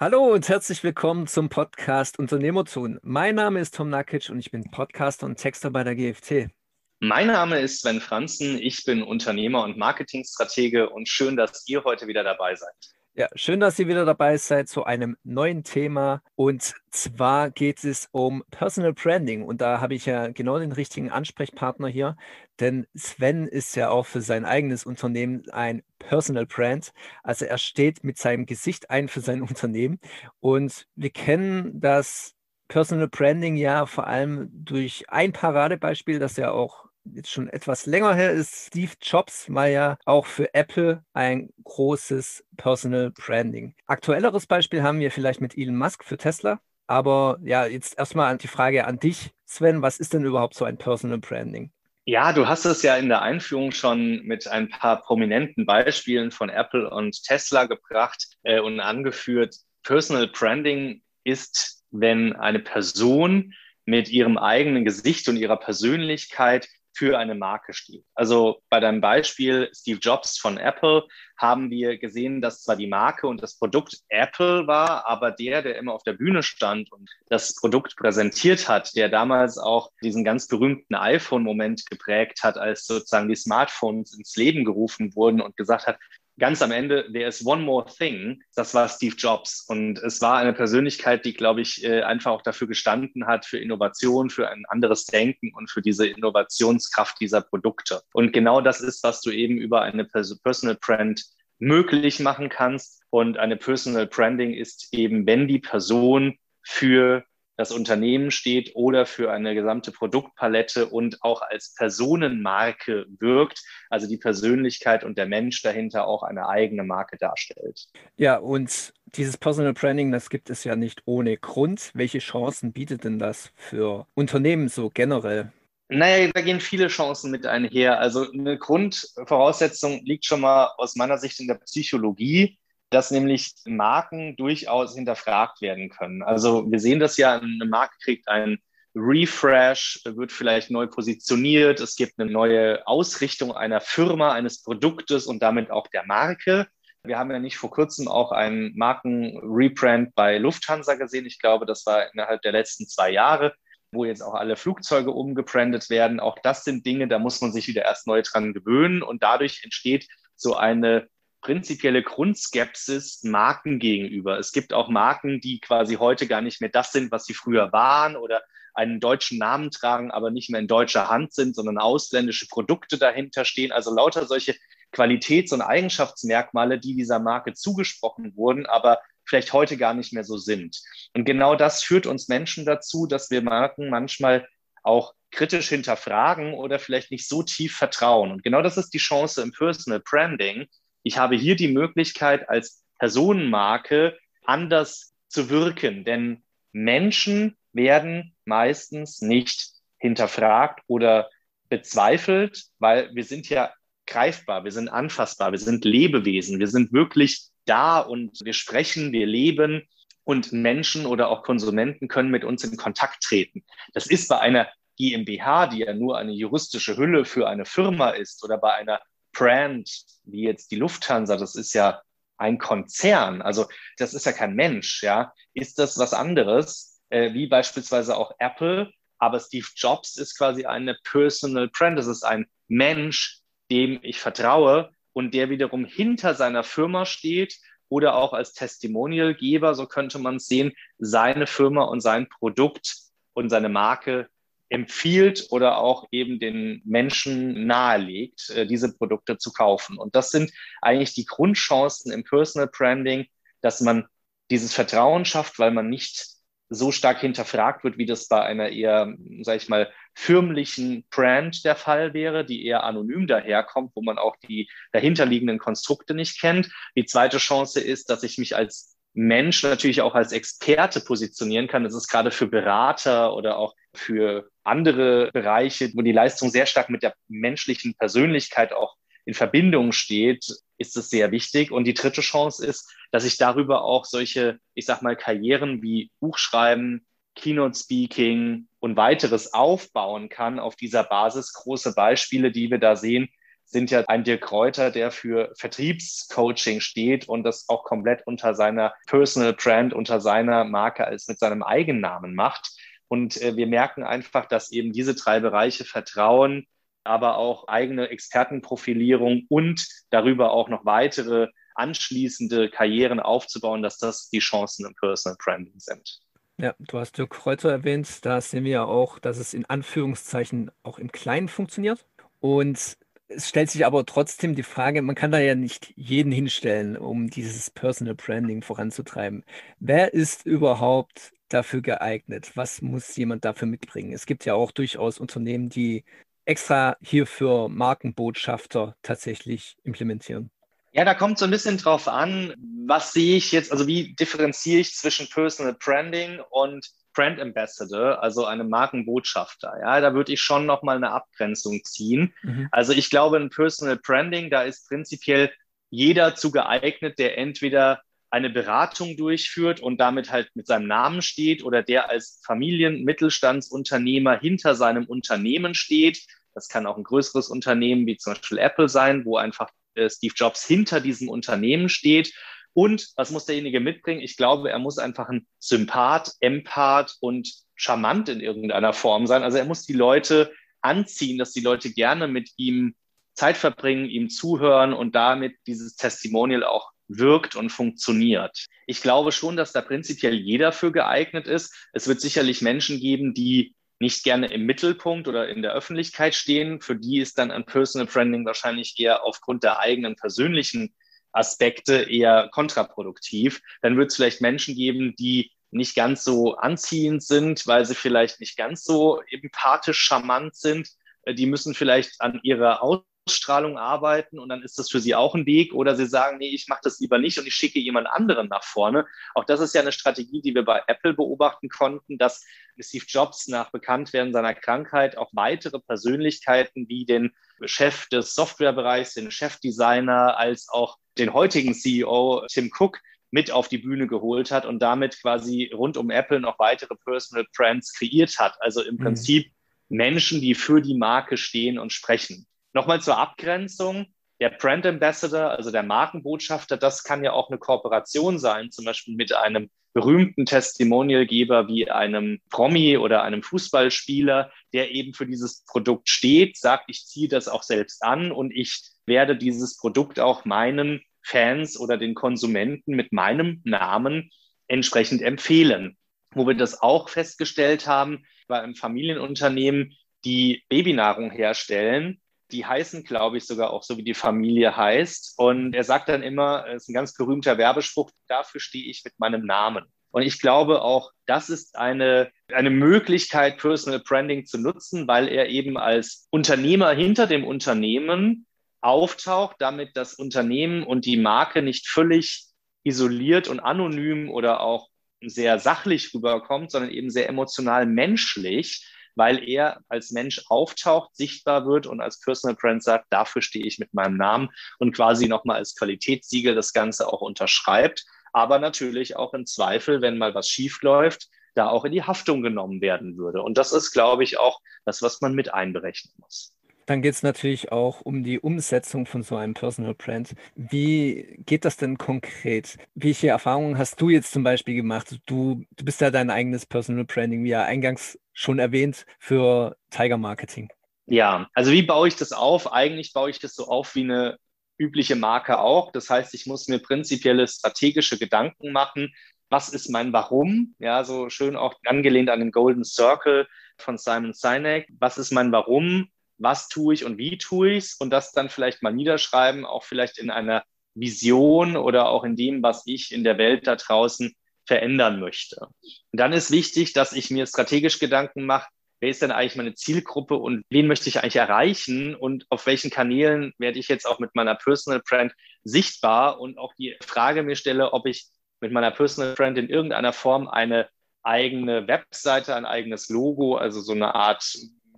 [0.00, 3.00] Hallo und herzlich willkommen zum Podcast Unternehmerzone.
[3.02, 6.52] Mein Name ist Tom Nakic und ich bin Podcaster und Texter bei der GFT.
[7.00, 12.06] Mein Name ist Sven Franzen, ich bin Unternehmer und Marketingstratege und schön, dass ihr heute
[12.06, 12.76] wieder dabei seid.
[13.18, 16.22] Ja, schön, dass ihr wieder dabei seid zu einem neuen Thema.
[16.36, 19.42] Und zwar geht es um Personal Branding.
[19.42, 22.16] Und da habe ich ja genau den richtigen Ansprechpartner hier.
[22.60, 26.92] Denn Sven ist ja auch für sein eigenes Unternehmen ein Personal Brand.
[27.24, 29.98] Also er steht mit seinem Gesicht ein für sein Unternehmen.
[30.38, 32.36] Und wir kennen das
[32.68, 38.14] Personal Branding ja vor allem durch ein Paradebeispiel, das ja auch jetzt schon etwas länger
[38.14, 43.74] her ist, Steve Jobs war ja auch für Apple ein großes Personal Branding.
[43.86, 46.60] Aktuelleres Beispiel haben wir vielleicht mit Elon Musk für Tesla.
[46.86, 50.78] Aber ja, jetzt erstmal die Frage an dich, Sven, was ist denn überhaupt so ein
[50.78, 51.70] Personal Branding?
[52.06, 56.48] Ja, du hast es ja in der Einführung schon mit ein paar prominenten Beispielen von
[56.48, 59.56] Apple und Tesla gebracht äh, und angeführt.
[59.82, 63.52] Personal Branding ist, wenn eine Person
[63.84, 66.68] mit ihrem eigenen Gesicht und ihrer Persönlichkeit
[66.98, 68.04] für eine Marke steht.
[68.14, 73.28] Also bei deinem Beispiel Steve Jobs von Apple haben wir gesehen, dass zwar die Marke
[73.28, 77.54] und das Produkt Apple war, aber der, der immer auf der Bühne stand und das
[77.54, 83.36] Produkt präsentiert hat, der damals auch diesen ganz berühmten iPhone-Moment geprägt hat, als sozusagen die
[83.36, 85.98] Smartphones ins Leben gerufen wurden und gesagt hat,
[86.38, 89.64] ganz am Ende, there is one more thing, das war Steve Jobs.
[89.68, 93.58] Und es war eine Persönlichkeit, die, glaube ich, äh, einfach auch dafür gestanden hat, für
[93.58, 98.02] Innovation, für ein anderes Denken und für diese Innovationskraft dieser Produkte.
[98.12, 101.24] Und genau das ist, was du eben über eine Personal Brand
[101.58, 103.02] möglich machen kannst.
[103.10, 107.24] Und eine Personal Branding ist eben, wenn die Person für
[107.58, 114.16] das Unternehmen steht oder für eine gesamte Produktpalette und auch als Personenmarke wirkt, also die
[114.16, 117.88] Persönlichkeit und der Mensch dahinter auch eine eigene Marke darstellt.
[118.16, 121.90] Ja, und dieses Personal Branding, das gibt es ja nicht ohne Grund.
[121.94, 125.50] Welche Chancen bietet denn das für Unternehmen so generell?
[125.88, 127.98] Naja, da gehen viele Chancen mit einher.
[127.98, 132.56] Also eine Grundvoraussetzung liegt schon mal aus meiner Sicht in der Psychologie
[132.90, 136.22] dass nämlich Marken durchaus hinterfragt werden können.
[136.22, 138.58] Also wir sehen das ja, eine Marke kriegt einen
[138.94, 145.42] Refresh, wird vielleicht neu positioniert, es gibt eine neue Ausrichtung einer Firma, eines Produktes und
[145.42, 146.66] damit auch der Marke.
[147.04, 151.26] Wir haben ja nicht vor kurzem auch einen Markenrebrand bei Lufthansa gesehen.
[151.26, 153.54] Ich glaube, das war innerhalb der letzten zwei Jahre,
[153.92, 156.18] wo jetzt auch alle Flugzeuge umgebrandet werden.
[156.18, 159.62] Auch das sind Dinge, da muss man sich wieder erst neu dran gewöhnen und dadurch
[159.62, 161.08] entsteht so eine
[161.40, 164.38] prinzipielle Grundskepsis Marken gegenüber.
[164.38, 167.72] Es gibt auch Marken, die quasi heute gar nicht mehr das sind, was sie früher
[167.72, 168.42] waren oder
[168.74, 173.44] einen deutschen Namen tragen, aber nicht mehr in deutscher Hand sind, sondern ausländische Produkte dahinter
[173.44, 173.72] stehen.
[173.72, 174.54] Also lauter solche
[174.92, 180.38] Qualitäts- und Eigenschaftsmerkmale, die dieser Marke zugesprochen wurden, aber vielleicht heute gar nicht mehr so
[180.38, 180.80] sind.
[181.14, 184.48] Und genau das führt uns Menschen dazu, dass wir Marken manchmal
[184.82, 188.32] auch kritisch hinterfragen oder vielleicht nicht so tief vertrauen.
[188.32, 190.66] Und genau das ist die Chance im Personal Branding,
[191.02, 196.42] ich habe hier die Möglichkeit, als Personenmarke anders zu wirken, denn
[196.72, 201.28] Menschen werden meistens nicht hinterfragt oder
[201.68, 203.72] bezweifelt, weil wir sind ja
[204.06, 209.26] greifbar, wir sind anfassbar, wir sind Lebewesen, wir sind wirklich da und wir sprechen, wir
[209.26, 209.86] leben
[210.24, 213.64] und Menschen oder auch Konsumenten können mit uns in Kontakt treten.
[213.92, 218.42] Das ist bei einer GmbH, die ja nur eine juristische Hülle für eine Firma ist
[218.44, 219.00] oder bei einer
[219.38, 219.88] Brand
[220.24, 222.02] wie jetzt die Lufthansa, das ist ja
[222.36, 223.66] ein Konzern, also
[223.96, 228.92] das ist ja kein Mensch, ja, ist das was anderes, äh, wie beispielsweise auch Apple,
[229.18, 233.40] aber Steve Jobs ist quasi eine Personal Brand, das ist ein Mensch,
[233.70, 239.86] dem ich vertraue und der wiederum hinter seiner Firma steht oder auch als Testimonialgeber, so
[239.86, 242.96] könnte man es sehen, seine Firma und sein Produkt
[243.32, 244.28] und seine Marke
[244.68, 249.98] empfiehlt oder auch eben den Menschen nahelegt, äh, diese Produkte zu kaufen.
[249.98, 250.52] Und das sind
[250.82, 253.26] eigentlich die Grundchancen im Personal Branding,
[253.60, 254.06] dass man
[254.50, 256.38] dieses Vertrauen schafft, weil man nicht
[256.70, 261.76] so stark hinterfragt wird, wie das bei einer eher, sage ich mal, firmlichen Brand der
[261.76, 266.70] Fall wäre, die eher anonym daherkommt, wo man auch die dahinterliegenden Konstrukte nicht kennt.
[266.94, 271.84] Die zweite Chance ist, dass ich mich als Mensch natürlich auch als Experte positionieren kann.
[271.84, 276.88] Das ist gerade für Berater oder auch für andere Bereiche, wo die Leistung sehr stark
[276.90, 280.46] mit der menschlichen Persönlichkeit auch in Verbindung steht,
[280.78, 281.70] ist es sehr wichtig.
[281.70, 286.10] Und die dritte Chance ist, dass ich darüber auch solche, ich sag mal, Karrieren wie
[286.20, 291.52] Buchschreiben, Keynote Speaking und weiteres aufbauen kann auf dieser Basis.
[291.52, 293.28] Große Beispiele, die wir da sehen,
[293.70, 298.94] sind ja ein Dirk Kräuter, der für Vertriebscoaching steht und das auch komplett unter seiner
[299.06, 302.70] Personal Brand, unter seiner Marke als mit seinem Eigennamen macht.
[303.08, 306.66] Und äh, wir merken einfach, dass eben diese drei Bereiche Vertrauen,
[307.04, 314.40] aber auch eigene Expertenprofilierung und darüber auch noch weitere anschließende Karrieren aufzubauen, dass das die
[314.40, 316.20] Chancen im Personal Branding sind.
[316.60, 318.24] Ja, du hast Dirk Kräuter erwähnt.
[318.24, 322.04] Da sehen wir ja auch, dass es in Anführungszeichen auch im Kleinen funktioniert.
[322.40, 322.98] Und
[323.28, 327.28] es stellt sich aber trotzdem die Frage, man kann da ja nicht jeden hinstellen, um
[327.28, 329.44] dieses Personal Branding voranzutreiben.
[329.78, 332.52] Wer ist überhaupt dafür geeignet?
[332.54, 334.12] Was muss jemand dafür mitbringen?
[334.12, 336.04] Es gibt ja auch durchaus Unternehmen, die
[336.46, 340.50] extra hierfür Markenbotschafter tatsächlich implementieren.
[340.92, 342.54] Ja, da kommt so ein bisschen drauf an,
[342.86, 348.44] was sehe ich jetzt, also wie differenziere ich zwischen Personal Branding und Brand Ambassador, also
[348.44, 349.74] einem Markenbotschafter.
[349.80, 352.32] Ja, da würde ich schon nochmal eine Abgrenzung ziehen.
[352.42, 352.68] Mhm.
[352.70, 355.50] Also ich glaube, ein Personal Branding, da ist prinzipiell
[355.90, 361.64] jeder zu geeignet, der entweder eine Beratung durchführt und damit halt mit seinem Namen steht
[361.64, 366.24] oder der als Familien-Mittelstandsunternehmer hinter seinem Unternehmen steht.
[366.54, 370.34] Das kann auch ein größeres Unternehmen wie zum Beispiel Apple sein, wo einfach äh, Steve
[370.36, 372.32] Jobs hinter diesem Unternehmen steht.
[372.78, 374.20] Und was muss derjenige mitbringen?
[374.20, 379.42] Ich glaube, er muss einfach ein Sympath, Empath und charmant in irgendeiner Form sein.
[379.42, 382.94] Also er muss die Leute anziehen, dass die Leute gerne mit ihm
[383.34, 388.66] Zeit verbringen, ihm zuhören und damit dieses Testimonial auch wirkt und funktioniert.
[388.86, 391.74] Ich glaube schon, dass da prinzipiell jeder für geeignet ist.
[391.92, 396.80] Es wird sicherlich Menschen geben, die nicht gerne im Mittelpunkt oder in der Öffentlichkeit stehen.
[396.80, 400.94] Für die ist dann ein Personal Branding wahrscheinlich eher aufgrund der eigenen persönlichen
[401.32, 403.60] Aspekte eher kontraproduktiv.
[403.82, 408.40] Dann wird es vielleicht Menschen geben, die nicht ganz so anziehend sind, weil sie vielleicht
[408.40, 410.88] nicht ganz so empathisch charmant sind.
[411.28, 412.82] Die müssen vielleicht an ihrer
[413.28, 415.74] Ausstrahlung arbeiten und dann ist das für sie auch ein Weg.
[415.74, 418.64] Oder sie sagen, nee, ich mache das lieber nicht und ich schicke jemand anderen nach
[418.64, 419.06] vorne.
[419.34, 422.42] Auch das ist ja eine Strategie, die wir bei Apple beobachten konnten, dass
[422.80, 427.34] Steve Jobs nach Bekanntwerden seiner Krankheit auch weitere Persönlichkeiten wie den
[427.66, 432.98] Chef des Softwarebereichs, den Chefdesigner, als auch den heutigen CEO Tim Cook
[433.30, 437.46] mit auf die Bühne geholt hat und damit quasi rund um Apple noch weitere Personal
[437.54, 438.56] Brands kreiert hat.
[438.60, 439.00] Also im mhm.
[439.00, 439.52] Prinzip
[439.90, 442.46] Menschen, die für die Marke stehen und sprechen.
[442.72, 444.06] Nochmal zur Abgrenzung.
[444.40, 449.16] Der Brand Ambassador, also der Markenbotschafter, das kann ja auch eine Kooperation sein, zum Beispiel
[449.16, 456.08] mit einem berühmten Testimonialgeber wie einem Promi oder einem Fußballspieler, der eben für dieses Produkt
[456.08, 461.02] steht, sagt, ich ziehe das auch selbst an und ich werde dieses Produkt auch meinen
[461.22, 464.30] Fans oder den Konsumenten mit meinem Namen
[464.68, 465.96] entsprechend empfehlen.
[466.32, 472.20] Wo wir das auch festgestellt haben, war im Familienunternehmen, die Babynahrung herstellen,
[472.50, 475.34] die heißen, glaube ich, sogar auch so, wie die Familie heißt.
[475.36, 479.18] Und er sagt dann immer, es ist ein ganz berühmter Werbespruch, dafür stehe ich mit
[479.18, 479.84] meinem Namen.
[480.10, 485.48] Und ich glaube auch, das ist eine, eine Möglichkeit, Personal Branding zu nutzen, weil er
[485.48, 488.46] eben als Unternehmer hinter dem Unternehmen
[488.80, 492.46] auftaucht, damit das Unternehmen und die Marke nicht völlig
[492.84, 494.88] isoliert und anonym oder auch
[495.20, 498.86] sehr sachlich rüberkommt, sondern eben sehr emotional menschlich
[499.18, 503.78] weil er als Mensch auftaucht, sichtbar wird und als Personal Brand sagt, dafür stehe ich
[503.78, 504.48] mit meinem Namen
[504.78, 508.06] und quasi nochmal als Qualitätssiegel das Ganze auch unterschreibt.
[508.32, 512.42] Aber natürlich auch im Zweifel, wenn mal was schief läuft, da auch in die Haftung
[512.42, 513.42] genommen werden würde.
[513.42, 516.54] Und das ist, glaube ich, auch das, was man mit einberechnen muss.
[516.88, 520.34] Dann geht es natürlich auch um die Umsetzung von so einem Personal Brand.
[520.54, 522.78] Wie geht das denn konkret?
[522.94, 525.20] Welche Erfahrungen hast du jetzt zum Beispiel gemacht?
[525.26, 530.16] Du, du bist ja dein eigenes Personal Branding, wie ja eingangs schon erwähnt, für Tiger
[530.16, 530.70] Marketing.
[531.06, 532.72] Ja, also wie baue ich das auf?
[532.72, 534.38] Eigentlich baue ich das so auf wie eine
[534.76, 535.90] übliche Marke auch.
[535.92, 539.12] Das heißt, ich muss mir prinzipielle strategische Gedanken machen.
[539.48, 540.74] Was ist mein Warum?
[540.78, 544.88] Ja, so schön auch angelehnt an den Golden Circle von Simon Sinek.
[544.98, 546.08] Was ist mein Warum?
[546.38, 549.84] was tue ich und wie tue ich es und das dann vielleicht mal niederschreiben, auch
[549.84, 550.64] vielleicht in einer
[550.94, 554.34] Vision oder auch in dem, was ich in der Welt da draußen
[554.68, 555.56] verändern möchte.
[555.60, 558.68] Und dann ist wichtig, dass ich mir strategisch Gedanken mache,
[559.00, 562.90] wer ist denn eigentlich meine Zielgruppe und wen möchte ich eigentlich erreichen und auf welchen
[562.90, 565.32] Kanälen werde ich jetzt auch mit meiner Personal Brand
[565.64, 568.26] sichtbar und auch die Frage mir stelle, ob ich
[568.60, 570.88] mit meiner Personal Brand in irgendeiner Form eine
[571.22, 574.44] eigene Webseite, ein eigenes Logo, also so eine Art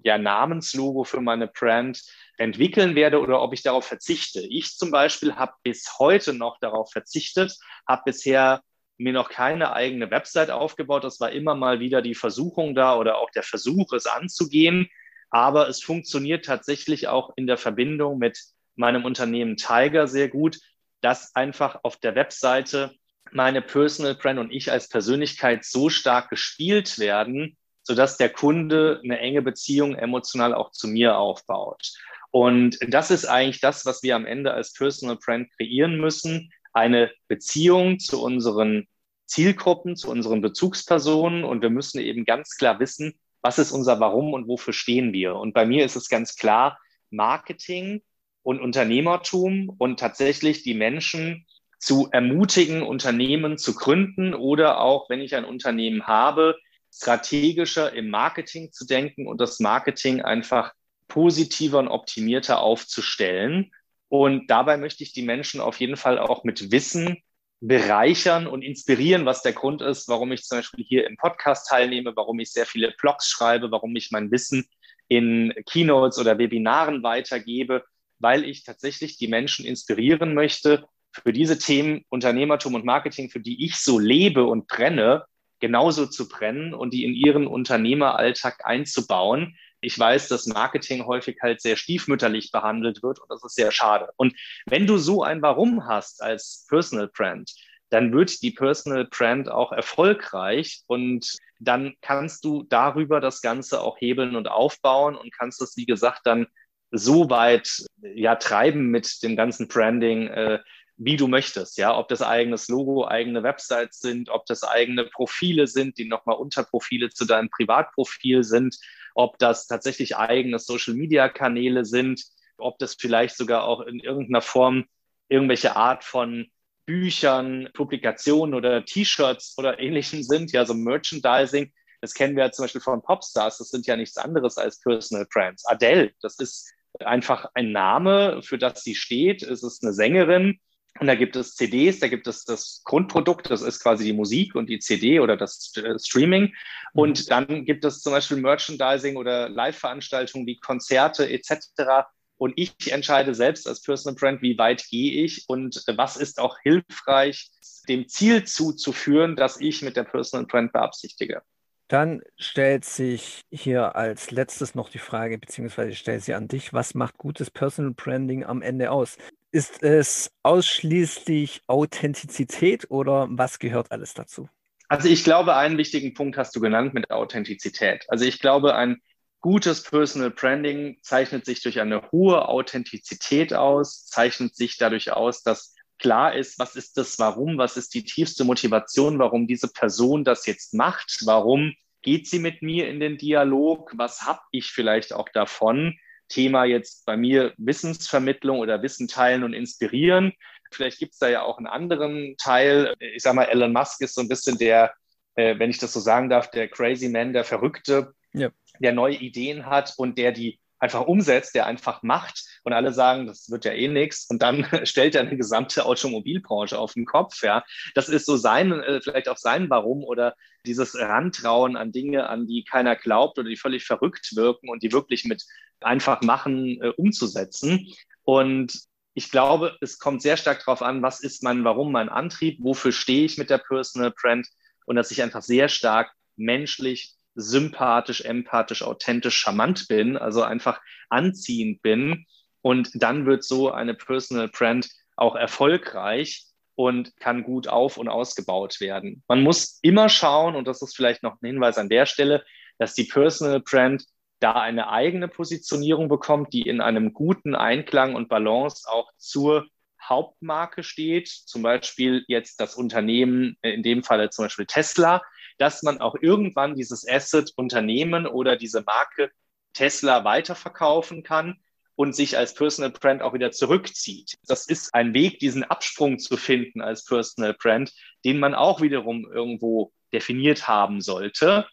[0.02, 2.02] ja, Namenslogo für meine Brand
[2.38, 4.40] entwickeln werde oder ob ich darauf verzichte.
[4.40, 8.62] Ich zum Beispiel habe bis heute noch darauf verzichtet, habe bisher
[9.00, 11.04] mir noch keine eigene Website aufgebaut.
[11.04, 14.88] Das war immer mal wieder die Versuchung da oder auch der Versuch, es anzugehen.
[15.30, 18.38] Aber es funktioniert tatsächlich auch in der Verbindung mit
[18.76, 20.58] meinem Unternehmen Tiger sehr gut,
[21.00, 22.92] dass einfach auf der Webseite
[23.32, 29.18] meine Personal Brand und ich als Persönlichkeit so stark gespielt werden, sodass der Kunde eine
[29.18, 31.92] enge Beziehung emotional auch zu mir aufbaut.
[32.32, 36.52] Und das ist eigentlich das, was wir am Ende als Personal Brand kreieren müssen.
[36.72, 38.86] Eine Beziehung zu unseren
[39.30, 41.44] Zielgruppen, zu unseren Bezugspersonen.
[41.44, 45.36] Und wir müssen eben ganz klar wissen, was ist unser Warum und wofür stehen wir.
[45.36, 46.78] Und bei mir ist es ganz klar
[47.10, 48.02] Marketing
[48.42, 51.46] und Unternehmertum und tatsächlich die Menschen
[51.78, 56.56] zu ermutigen, Unternehmen zu gründen oder auch, wenn ich ein Unternehmen habe,
[56.92, 60.72] strategischer im Marketing zu denken und das Marketing einfach
[61.08, 63.72] positiver und optimierter aufzustellen.
[64.08, 67.22] Und dabei möchte ich die Menschen auf jeden Fall auch mit Wissen
[67.60, 72.16] bereichern und inspirieren, was der Grund ist, warum ich zum Beispiel hier im Podcast teilnehme,
[72.16, 74.66] warum ich sehr viele Blogs schreibe, warum ich mein Wissen
[75.08, 77.84] in Keynotes oder Webinaren weitergebe,
[78.18, 83.64] weil ich tatsächlich die Menschen inspirieren möchte, für diese Themen Unternehmertum und Marketing, für die
[83.64, 85.24] ich so lebe und brenne,
[85.58, 89.56] genauso zu brennen und die in ihren Unternehmeralltag einzubauen.
[89.80, 94.10] Ich weiß, dass Marketing häufig halt sehr stiefmütterlich behandelt wird und das ist sehr schade.
[94.16, 94.34] Und
[94.66, 97.52] wenn du so ein Warum hast als Personal Brand,
[97.90, 104.00] dann wird die Personal Brand auch erfolgreich und dann kannst du darüber das Ganze auch
[104.00, 106.46] hebeln und aufbauen und kannst es, wie gesagt, dann
[106.92, 110.60] so weit ja treiben mit dem ganzen Branding, äh,
[110.96, 115.66] wie du möchtest, ja, ob das eigenes Logo, eigene Websites sind, ob das eigene Profile
[115.66, 118.76] sind, die nochmal Unterprofile zu deinem Privatprofil sind,
[119.14, 122.22] ob das tatsächlich eigene Social-Media-Kanäle sind,
[122.58, 124.84] ob das vielleicht sogar auch in irgendeiner Form
[125.28, 126.46] irgendwelche Art von
[126.86, 131.72] Büchern, Publikationen oder T-Shirts oder ähnlichem sind, ja, so Merchandising.
[132.00, 135.26] Das kennen wir ja zum Beispiel von Popstars, das sind ja nichts anderes als Personal
[135.32, 135.64] Brands.
[135.66, 139.42] Adele, das ist einfach ein Name, für das sie steht.
[139.42, 140.58] Es ist eine Sängerin,
[140.98, 144.54] und da gibt es CDs, da gibt es das Grundprodukt, das ist quasi die Musik
[144.54, 146.52] und die CD oder das äh, Streaming.
[146.92, 147.28] Und mhm.
[147.28, 152.08] dann gibt es zum Beispiel Merchandising oder Live-Veranstaltungen wie Konzerte etc.
[152.36, 156.58] Und ich entscheide selbst als Personal Brand, wie weit gehe ich und was ist auch
[156.62, 157.50] hilfreich,
[157.88, 161.42] dem Ziel zuzuführen, das ich mit der Personal Brand beabsichtige.
[161.88, 166.72] Dann stellt sich hier als letztes noch die Frage, beziehungsweise ich stelle sie an dich,
[166.72, 169.18] was macht gutes Personal Branding am Ende aus?
[169.52, 174.48] Ist es ausschließlich Authentizität oder was gehört alles dazu?
[174.88, 178.04] Also ich glaube, einen wichtigen Punkt hast du genannt mit Authentizität.
[178.08, 179.00] Also ich glaube, ein
[179.40, 185.74] gutes Personal Branding zeichnet sich durch eine hohe Authentizität aus, zeichnet sich dadurch aus, dass
[185.98, 190.46] klar ist, was ist das Warum, was ist die tiefste Motivation, warum diese Person das
[190.46, 195.28] jetzt macht, warum geht sie mit mir in den Dialog, was habe ich vielleicht auch
[195.28, 195.98] davon
[196.30, 200.32] Thema jetzt bei mir Wissensvermittlung oder Wissen teilen und inspirieren.
[200.72, 202.94] Vielleicht gibt es da ja auch einen anderen Teil.
[202.98, 204.94] Ich sage mal, Elon Musk ist so ein bisschen der,
[205.34, 208.48] äh, wenn ich das so sagen darf, der Crazy Man, der Verrückte, ja.
[208.78, 213.26] der neue Ideen hat und der die einfach umsetzt, der einfach macht und alle sagen,
[213.26, 217.42] das wird ja eh nichts und dann stellt er eine gesamte Automobilbranche auf den Kopf.
[217.42, 220.34] Ja, das ist so sein, äh, vielleicht auch sein Warum oder
[220.66, 224.92] dieses Rantrauen an Dinge, an die keiner glaubt oder die völlig verrückt wirken und die
[224.92, 225.44] wirklich mit
[225.84, 227.88] einfach machen, äh, umzusetzen.
[228.22, 228.78] Und
[229.14, 232.92] ich glaube, es kommt sehr stark darauf an, was ist mein Warum, mein Antrieb, wofür
[232.92, 234.46] stehe ich mit der Personal Brand
[234.86, 241.82] und dass ich einfach sehr stark menschlich, sympathisch, empathisch, authentisch, charmant bin, also einfach anziehend
[241.82, 242.26] bin.
[242.62, 248.80] Und dann wird so eine Personal Brand auch erfolgreich und kann gut auf- und ausgebaut
[248.80, 249.22] werden.
[249.28, 252.44] Man muss immer schauen, und das ist vielleicht noch ein Hinweis an der Stelle,
[252.78, 254.04] dass die Personal Brand
[254.40, 259.66] da eine eigene Positionierung bekommt, die in einem guten Einklang und Balance auch zur
[260.02, 265.22] Hauptmarke steht, zum Beispiel jetzt das Unternehmen, in dem Falle zum Beispiel Tesla,
[265.58, 269.30] dass man auch irgendwann dieses Asset Unternehmen oder diese Marke
[269.74, 271.60] Tesla weiterverkaufen kann
[271.94, 274.38] und sich als Personal Brand auch wieder zurückzieht.
[274.46, 277.92] Das ist ein Weg, diesen Absprung zu finden als Personal Brand,
[278.24, 281.66] den man auch wiederum irgendwo definiert haben sollte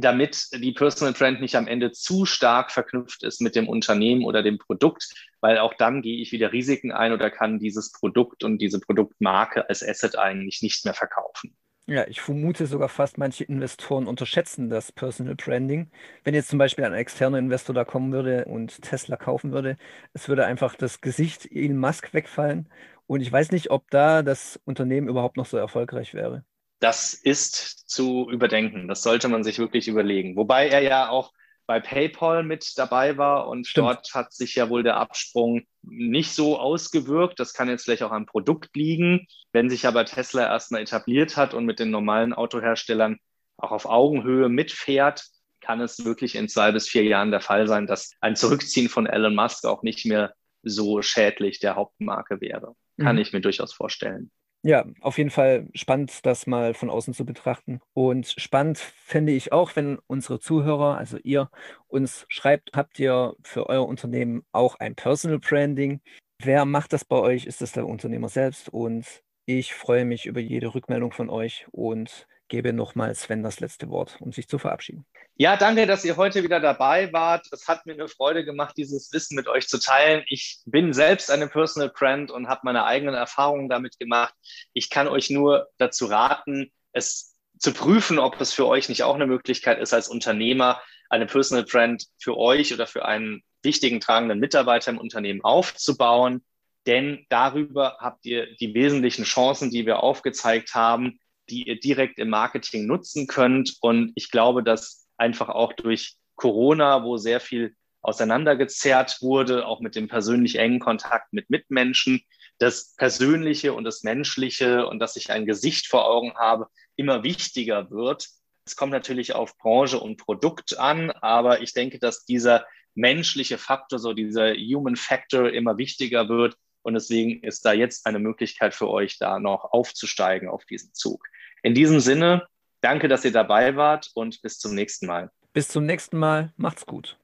[0.00, 4.42] damit die Personal Brand nicht am Ende zu stark verknüpft ist mit dem Unternehmen oder
[4.42, 8.58] dem Produkt, weil auch dann gehe ich wieder Risiken ein oder kann dieses Produkt und
[8.58, 11.56] diese Produktmarke als Asset eigentlich nicht mehr verkaufen.
[11.86, 15.90] Ja, ich vermute sogar fast, manche Investoren unterschätzen das Personal Branding.
[16.22, 19.76] Wenn jetzt zum Beispiel ein externer Investor da kommen würde und Tesla kaufen würde,
[20.12, 22.68] es würde einfach das Gesicht Elon Musk wegfallen.
[23.08, 26.44] Und ich weiß nicht, ob da das Unternehmen überhaupt noch so erfolgreich wäre
[26.80, 28.88] das ist zu überdenken.
[28.88, 30.36] Das sollte man sich wirklich überlegen.
[30.36, 31.32] Wobei er ja auch
[31.66, 33.86] bei PayPal mit dabei war und Stimmt.
[33.86, 37.38] dort hat sich ja wohl der Absprung nicht so ausgewirkt.
[37.38, 39.26] Das kann jetzt vielleicht auch am Produkt liegen.
[39.52, 43.18] Wenn sich aber Tesla erstmal etabliert hat und mit den normalen Autoherstellern
[43.56, 45.26] auch auf Augenhöhe mitfährt,
[45.60, 49.06] kann es wirklich in zwei bis vier Jahren der Fall sein, dass ein Zurückziehen von
[49.06, 52.74] Elon Musk auch nicht mehr so schädlich der Hauptmarke wäre.
[52.98, 53.22] Kann mhm.
[53.22, 54.30] ich mir durchaus vorstellen.
[54.62, 57.80] Ja, auf jeden Fall spannend, das mal von außen zu betrachten.
[57.94, 61.50] Und spannend fände ich auch, wenn unsere Zuhörer, also ihr,
[61.88, 66.02] uns schreibt, habt ihr für euer Unternehmen auch ein Personal Branding?
[66.42, 67.46] Wer macht das bei euch?
[67.46, 68.68] Ist das der Unternehmer selbst?
[68.68, 69.06] Und
[69.46, 74.18] ich freue mich über jede Rückmeldung von euch und gebe nochmal Sven das letzte Wort,
[74.20, 75.06] um sich zu verabschieden.
[75.40, 77.46] Ja, danke, dass ihr heute wieder dabei wart.
[77.50, 80.22] Es hat mir eine Freude gemacht, dieses Wissen mit euch zu teilen.
[80.28, 84.34] Ich bin selbst eine Personal Brand und habe meine eigenen Erfahrungen damit gemacht.
[84.74, 89.14] Ich kann euch nur dazu raten, es zu prüfen, ob es für euch nicht auch
[89.14, 90.78] eine Möglichkeit ist, als Unternehmer
[91.08, 96.44] eine Personal Brand für euch oder für einen wichtigen tragenden Mitarbeiter im Unternehmen aufzubauen.
[96.84, 101.18] Denn darüber habt ihr die wesentlichen Chancen, die wir aufgezeigt haben,
[101.48, 103.78] die ihr direkt im Marketing nutzen könnt.
[103.80, 109.94] Und ich glaube, dass einfach auch durch Corona, wo sehr viel auseinandergezerrt wurde, auch mit
[109.94, 112.22] dem persönlich engen Kontakt mit Mitmenschen,
[112.58, 117.90] das Persönliche und das Menschliche und dass ich ein Gesicht vor Augen habe, immer wichtiger
[117.90, 118.28] wird.
[118.64, 123.98] Es kommt natürlich auf Branche und Produkt an, aber ich denke, dass dieser menschliche Faktor,
[123.98, 126.56] so dieser Human Factor immer wichtiger wird.
[126.82, 131.26] Und deswegen ist da jetzt eine Möglichkeit für euch, da noch aufzusteigen auf diesen Zug.
[131.62, 132.46] In diesem Sinne,
[132.80, 135.30] danke, dass ihr dabei wart und bis zum nächsten Mal.
[135.52, 136.52] Bis zum nächsten Mal.
[136.56, 137.18] Macht's gut.